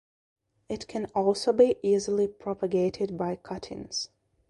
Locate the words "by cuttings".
3.19-4.09